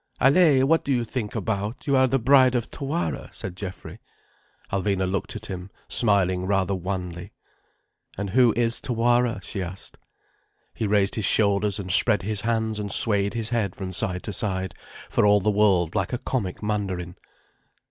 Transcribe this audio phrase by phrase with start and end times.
[0.19, 1.85] "Allaye, what do you think about?
[1.85, 3.99] You are the bride of Tawara," said Geoffrey.
[4.73, 7.33] Alvina looked at him, smiling rather wanly.
[8.17, 9.99] "And who is Tawara?" she asked.
[10.73, 14.33] He raised his shoulders and spread his hands and swayed his head from side to
[14.33, 14.73] side,
[15.07, 17.15] for all the world like a comic mandarin.